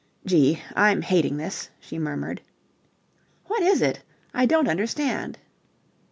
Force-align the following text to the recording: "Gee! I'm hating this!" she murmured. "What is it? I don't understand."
"Gee! 0.25 0.59
I'm 0.75 1.03
hating 1.03 1.37
this!" 1.37 1.69
she 1.79 1.99
murmured. 1.99 2.41
"What 3.45 3.61
is 3.61 3.83
it? 3.83 4.01
I 4.33 4.47
don't 4.47 4.67
understand." 4.67 5.37